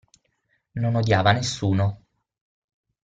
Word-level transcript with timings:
Non 0.81 0.95
odiava 0.95 1.31
nessuno. 1.31 1.85